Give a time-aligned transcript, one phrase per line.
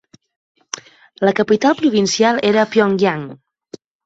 [1.29, 3.29] La capital provincial era Pyongyang.